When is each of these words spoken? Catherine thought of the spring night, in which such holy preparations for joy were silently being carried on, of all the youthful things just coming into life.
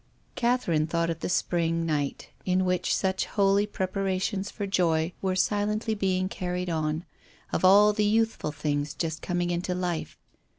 Catherine 0.33 0.87
thought 0.87 1.11
of 1.11 1.19
the 1.19 1.29
spring 1.29 1.85
night, 1.85 2.29
in 2.43 2.65
which 2.65 2.95
such 2.97 3.27
holy 3.27 3.67
preparations 3.67 4.49
for 4.49 4.65
joy 4.65 5.13
were 5.21 5.35
silently 5.35 5.93
being 5.93 6.27
carried 6.27 6.71
on, 6.71 7.05
of 7.53 7.63
all 7.63 7.93
the 7.93 8.03
youthful 8.03 8.51
things 8.51 8.95
just 8.95 9.21
coming 9.21 9.51
into 9.51 9.75
life. 9.75 10.17